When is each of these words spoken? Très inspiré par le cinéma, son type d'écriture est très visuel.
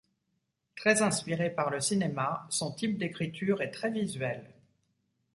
Très 0.75 1.03
inspiré 1.03 1.51
par 1.51 1.69
le 1.69 1.79
cinéma, 1.79 2.47
son 2.49 2.71
type 2.71 2.97
d'écriture 2.97 3.61
est 3.61 3.69
très 3.69 3.91
visuel. 3.91 4.43